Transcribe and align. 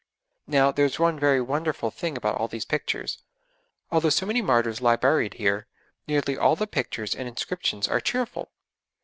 Now, 0.47 0.71
there 0.71 0.85
is 0.85 0.97
one 0.97 1.19
very 1.19 1.39
wonderful 1.39 1.91
thing 1.91 2.17
about 2.17 2.33
all 2.39 2.47
these 2.47 2.65
pictures: 2.65 3.19
although 3.91 4.09
so 4.09 4.25
many 4.25 4.41
martyrs 4.41 4.81
lie 4.81 4.95
buried 4.95 5.35
here, 5.35 5.67
nearly 6.07 6.35
all 6.35 6.55
the 6.55 6.65
pictures 6.65 7.13
and 7.13 7.27
inscriptions 7.27 7.87
are 7.87 8.01
cheerful! 8.01 8.49